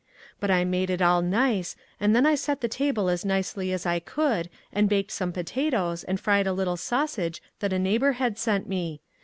[0.39, 3.85] But I made it all nice, and then I set the table as nicely as
[3.85, 8.39] I could, and baked some potatoes and fried a little sausage that a neighbor had
[8.39, 9.01] sent me.